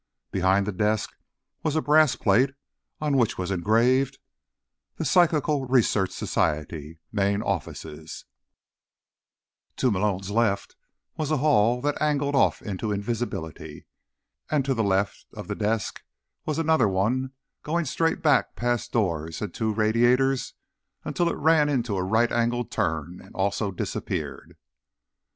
[0.31, 1.11] Behind the desk
[1.61, 2.55] was a brass plate,
[2.99, 4.17] on which was engraved:
[4.95, 8.25] The Psychical Research Society Main Offices
[9.75, 10.75] To Malone's left
[11.17, 13.85] was a hall that angled off into invisibility,
[14.49, 16.01] and to the left of the desk
[16.47, 20.55] was another one, going straight back past doors and two radiators
[21.05, 24.57] until it ran into a right angled turn and also disappeared.